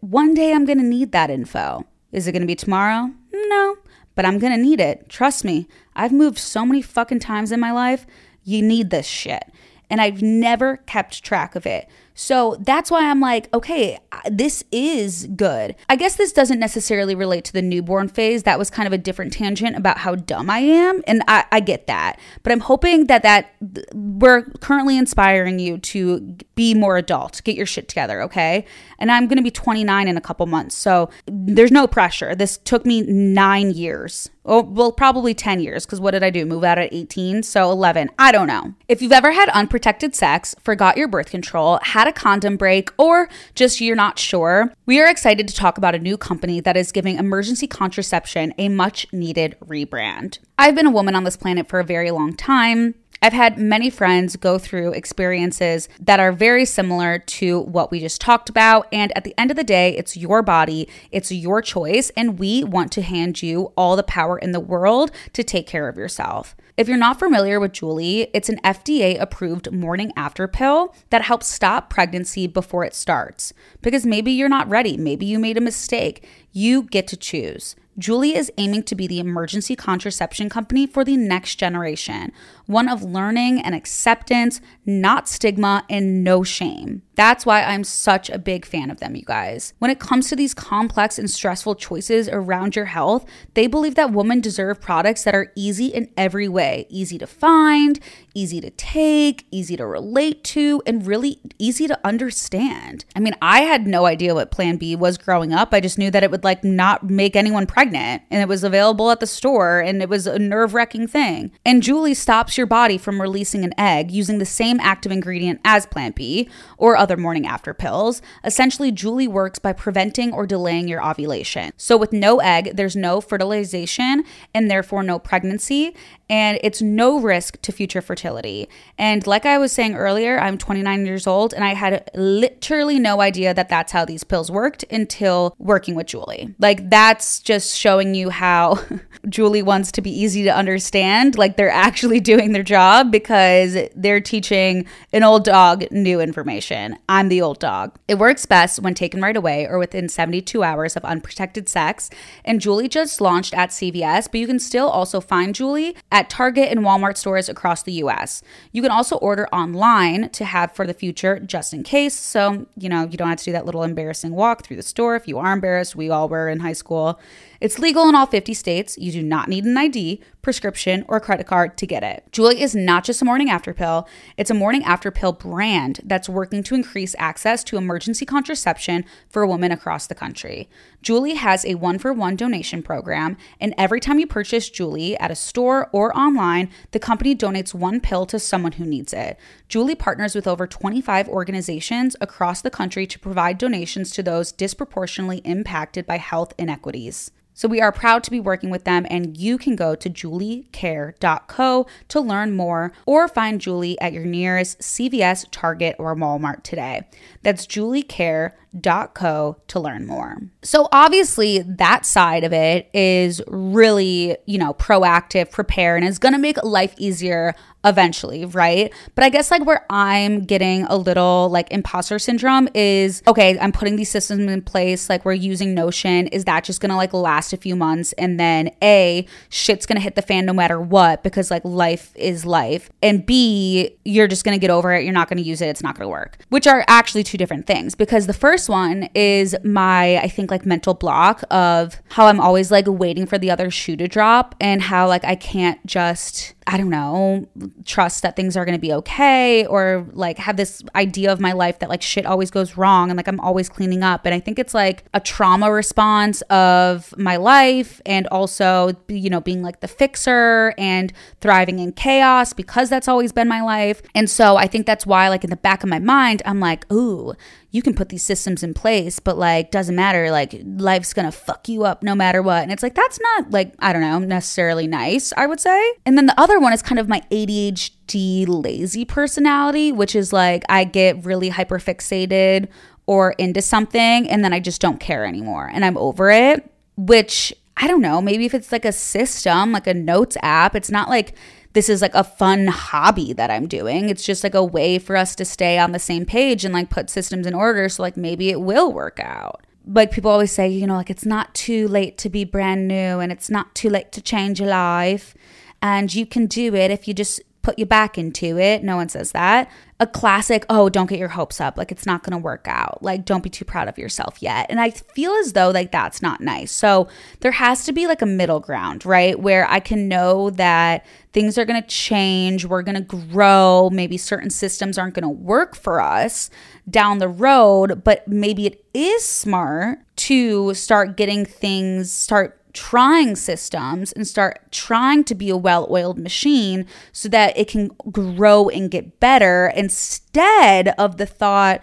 [0.00, 1.86] One day I'm to need that info.
[2.10, 3.12] Is it to be tomorrow?
[3.32, 3.76] No
[4.18, 5.08] but I'm gonna need it.
[5.08, 5.68] Trust me.
[5.98, 8.06] I've moved so many fucking times in my life.
[8.44, 9.44] You need this shit.
[9.90, 11.88] And I've never kept track of it.
[12.20, 15.76] So that's why I'm like, okay, this is good.
[15.88, 18.42] I guess this doesn't necessarily relate to the newborn phase.
[18.42, 21.00] That was kind of a different tangent about how dumb I am.
[21.06, 22.18] And I, I get that.
[22.42, 23.54] But I'm hoping that that
[23.94, 28.64] we're currently inspiring you to be more adult, get your shit together, okay?
[28.98, 30.74] And I'm gonna be 29 in a couple months.
[30.74, 32.34] So there's no pressure.
[32.34, 36.46] This took me nine years Oh, well, probably 10 years, because what did I do?
[36.46, 37.42] Move out at 18?
[37.42, 38.10] So 11.
[38.18, 38.72] I don't know.
[38.88, 43.28] If you've ever had unprotected sex, forgot your birth control, had a condom break, or
[43.54, 46.92] just you're not sure, we are excited to talk about a new company that is
[46.92, 50.38] giving emergency contraception a much needed rebrand.
[50.56, 52.94] I've been a woman on this planet for a very long time.
[53.20, 58.20] I've had many friends go through experiences that are very similar to what we just
[58.20, 58.86] talked about.
[58.92, 62.62] And at the end of the day, it's your body, it's your choice, and we
[62.62, 66.54] want to hand you all the power in the world to take care of yourself.
[66.76, 71.48] If you're not familiar with Julie, it's an FDA approved morning after pill that helps
[71.48, 73.52] stop pregnancy before it starts.
[73.82, 76.24] Because maybe you're not ready, maybe you made a mistake.
[76.52, 77.74] You get to choose.
[77.98, 82.32] Julie is aiming to be the emergency contraception company for the next generation,
[82.66, 87.02] one of learning and acceptance, not stigma and no shame.
[87.16, 89.74] That's why I'm such a big fan of them, you guys.
[89.80, 94.12] When it comes to these complex and stressful choices around your health, they believe that
[94.12, 97.98] women deserve products that are easy in every way easy to find,
[98.38, 103.04] easy to take, easy to relate to, and really easy to understand.
[103.16, 105.74] I mean, I had no idea what Plan B was growing up.
[105.74, 109.10] I just knew that it would like not make anyone pregnant and it was available
[109.10, 111.50] at the store and it was a nerve wracking thing.
[111.66, 115.86] And Julie stops your body from releasing an egg using the same active ingredient as
[115.86, 118.22] Plan B or other morning after pills.
[118.44, 121.72] Essentially, Julie works by preventing or delaying your ovulation.
[121.76, 124.22] So, with no egg, there's no fertilization
[124.54, 125.96] and therefore no pregnancy
[126.30, 128.68] and it's no risk to future fertility.
[128.98, 133.20] And like I was saying earlier, I'm 29 years old and I had literally no
[133.20, 136.54] idea that that's how these pills worked until working with Julie.
[136.58, 138.78] Like that's just showing you how
[139.28, 141.38] Julie wants to be easy to understand.
[141.38, 146.98] Like they're actually doing their job because they're teaching an old dog new information.
[147.08, 147.98] I'm the old dog.
[148.06, 152.10] It works best when taken right away or within 72 hours of unprotected sex.
[152.44, 156.68] And Julie just launched at CVS, but you can still also find Julie at Target
[156.68, 158.42] and Walmart stores across the US.
[158.72, 162.14] You can also order online to have for the future just in case.
[162.14, 165.14] So, you know, you don't have to do that little embarrassing walk through the store
[165.14, 165.94] if you are embarrassed.
[165.94, 167.20] We all were in high school.
[167.60, 168.96] It's legal in all 50 states.
[168.98, 172.22] You do not need an ID, prescription, or credit card to get it.
[172.30, 176.28] Julie is not just a morning after pill, it's a morning after pill brand that's
[176.28, 180.68] working to increase access to emergency contraception for women across the country.
[181.02, 185.32] Julie has a one for one donation program, and every time you purchase Julie at
[185.32, 189.36] a store or online, the company donates one pill to someone who needs it.
[189.68, 195.38] Julie partners with over 25 organizations across the country to provide donations to those disproportionately
[195.38, 197.32] impacted by health inequities.
[197.58, 201.86] So we are proud to be working with them, and you can go to juliecare.co
[202.06, 207.08] to learn more or find Julie at your nearest CVS, Target, or Walmart today.
[207.42, 210.36] That's juliecare.co to learn more.
[210.62, 216.38] So obviously that side of it is really, you know, proactive, prepare, and is to
[216.38, 218.92] make life easier eventually, right?
[219.14, 223.72] But I guess like where I'm getting a little like imposter syndrome is okay, I'm
[223.72, 226.26] putting these systems in place, like we're using Notion.
[226.28, 230.16] Is that just gonna like last a few months and then A, shit's gonna hit
[230.16, 232.90] the fan no matter what because like life is life.
[233.02, 235.96] And B, you're just gonna get over it, you're not gonna use it, it's not
[235.96, 236.38] gonna work.
[236.48, 240.66] Which are actually two different things because the first one is my, I think, like
[240.66, 244.82] mental block of how I'm always like waiting for the other shoe to drop and
[244.82, 247.48] how like I can't just I don't know,
[247.86, 251.52] trust that things are going to be okay or like have this idea of my
[251.52, 254.26] life that like shit always goes wrong and like I'm always cleaning up.
[254.26, 259.40] And I think it's like a trauma response of my life and also, you know,
[259.40, 261.10] being like the fixer and
[261.40, 264.02] thriving in chaos because that's always been my life.
[264.14, 266.90] And so I think that's why, like, in the back of my mind, I'm like,
[266.92, 267.32] ooh,
[267.70, 270.30] you can put these systems in place, but like doesn't matter.
[270.30, 272.62] Like life's gonna fuck you up no matter what.
[272.62, 275.92] And it's like that's not like, I don't know, necessarily nice, I would say.
[276.06, 280.64] And then the other one is kind of my ADHD lazy personality, which is like
[280.68, 282.68] I get really hyperfixated
[283.06, 287.52] or into something and then I just don't care anymore and I'm over it, which
[287.76, 291.08] I don't know, maybe if it's like a system, like a notes app, it's not
[291.08, 291.34] like
[291.72, 294.08] this is like a fun hobby that I'm doing.
[294.08, 296.90] It's just like a way for us to stay on the same page and like
[296.90, 297.88] put systems in order.
[297.88, 299.64] So, like, maybe it will work out.
[299.86, 303.20] Like, people always say, you know, like, it's not too late to be brand new
[303.20, 305.34] and it's not too late to change your life.
[305.80, 308.82] And you can do it if you just put your back into it.
[308.82, 311.76] No one says that a classic, oh, don't get your hopes up.
[311.76, 313.02] Like it's not going to work out.
[313.02, 314.66] Like don't be too proud of yourself yet.
[314.70, 316.70] And I feel as though like that's not nice.
[316.70, 317.08] So
[317.40, 319.38] there has to be like a middle ground, right?
[319.38, 324.16] Where I can know that things are going to change, we're going to grow, maybe
[324.16, 326.48] certain systems aren't going to work for us
[326.88, 334.12] down the road, but maybe it is smart to start getting things start trying systems
[334.12, 338.88] and start trying to be a well oiled machine so that it can grow and
[338.88, 341.80] get better instead of the thought,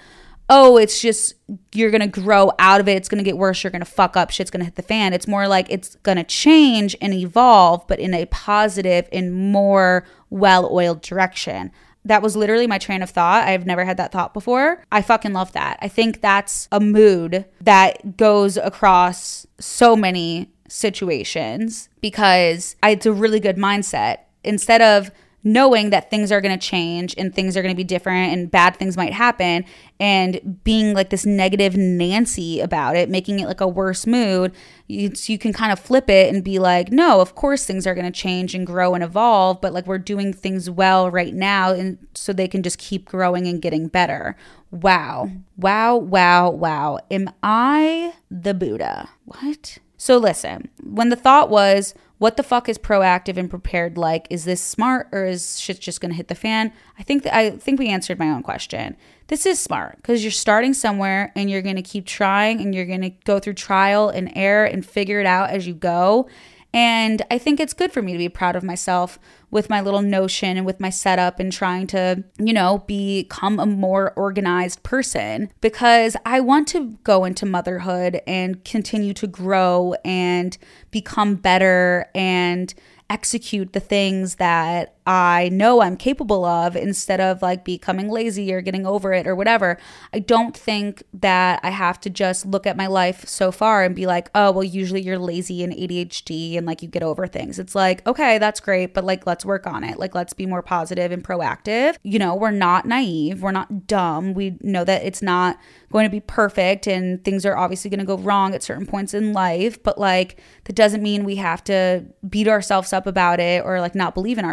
[0.49, 1.33] oh, it's just
[1.73, 4.49] you're gonna grow out of it, it's gonna get worse, you're gonna fuck up, shit's
[4.49, 5.11] gonna hit the fan.
[5.11, 10.69] It's more like it's gonna change and evolve, but in a positive and more well
[10.71, 11.71] oiled direction
[12.05, 13.47] that was literally my train of thought.
[13.47, 14.83] I've never had that thought before.
[14.91, 15.79] I fucking love that.
[15.81, 23.39] I think that's a mood that goes across so many situations because it's a really
[23.39, 24.19] good mindset.
[24.43, 25.11] Instead of
[25.47, 28.49] knowing that things are going to change and things are going to be different and
[28.49, 29.63] bad things might happen
[29.99, 34.51] and being like this negative Nancy about it, making it like a worse mood,
[34.87, 37.93] you, you can kind of flip it and be like, no, of course things are
[37.93, 41.71] going to change and grow and evolve, but like we're doing things well right now
[41.71, 44.35] and so they can just keep growing and getting better.
[44.71, 45.29] Wow.
[45.57, 46.97] Wow, wow, wow.
[47.11, 49.09] Am I the Buddha?
[49.25, 49.77] What?
[50.05, 54.27] So listen, when the thought was, what the fuck is proactive and prepared like?
[54.29, 56.71] Is this smart or is shit just gonna hit the fan?
[56.99, 58.97] I think that I think we answered my own question.
[59.29, 63.09] This is smart because you're starting somewhere and you're gonna keep trying and you're gonna
[63.23, 66.29] go through trial and error and figure it out as you go.
[66.75, 69.17] And I think it's good for me to be proud of myself
[69.49, 73.65] with my little notion and with my setup and trying to, you know, become a
[73.65, 80.57] more organized person because I want to go into motherhood and continue to grow and
[80.91, 82.73] become better and
[83.09, 88.61] execute the things that I know I'm capable of instead of like becoming lazy or
[88.61, 89.77] getting over it or whatever.
[90.13, 93.95] I don't think that I have to just look at my life so far and
[93.95, 97.59] be like, oh, well, usually you're lazy and ADHD and like you get over things.
[97.59, 99.99] It's like, okay, that's great, but like let's work on it.
[99.99, 101.97] Like let's be more positive and proactive.
[102.01, 104.33] You know, we're not naive, we're not dumb.
[104.33, 105.59] We know that it's not
[105.91, 109.13] going to be perfect and things are obviously going to go wrong at certain points
[109.13, 113.63] in life, but like that doesn't mean we have to beat ourselves up about it
[113.63, 114.45] or like not believe in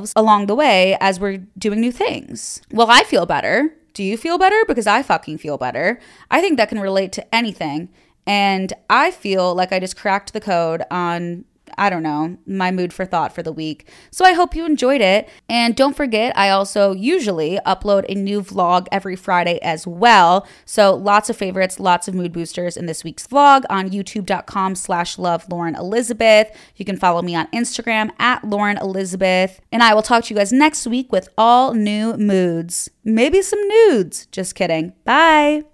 [0.00, 2.62] ourselves along the way as we're doing new things.
[2.72, 3.70] Well, I feel better.
[3.92, 4.64] Do you feel better?
[4.66, 6.00] Because I fucking feel better.
[6.30, 7.88] I think that can relate to anything.
[8.26, 11.44] And I feel like I just cracked the code on
[11.80, 13.88] I don't know, my mood for thought for the week.
[14.10, 15.30] So I hope you enjoyed it.
[15.48, 20.46] And don't forget, I also usually upload a new vlog every Friday as well.
[20.66, 25.18] So lots of favorites, lots of mood boosters in this week's vlog on youtube.com slash
[25.18, 26.54] love Lauren Elizabeth.
[26.76, 29.60] You can follow me on Instagram at Lauren Elizabeth.
[29.72, 32.90] And I will talk to you guys next week with all new moods.
[33.04, 34.26] Maybe some nudes.
[34.26, 34.92] Just kidding.
[35.06, 35.69] Bye.